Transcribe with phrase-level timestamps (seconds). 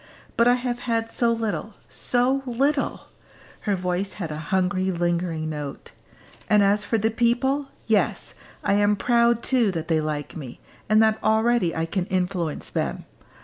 [0.35, 3.01] But I have had so little so little!"
[3.69, 5.91] Her voice had a hungry lingering note.
[6.49, 8.33] "And as for the people, yes,
[8.63, 10.59] I am proud too that they like me,
[10.89, 13.05] and that already I can influence them.